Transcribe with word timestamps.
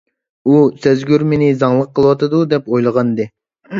ئۇ 0.47 0.53
سەزگۈر 0.85 1.25
مېنى 1.33 1.51
زاڭلىق 1.59 1.93
قىلىۋاتىدۇ 1.99 2.41
دەپ 2.55 2.73
ئويلىغانىدى. 2.75 3.29